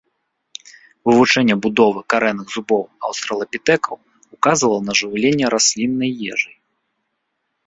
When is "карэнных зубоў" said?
2.13-2.81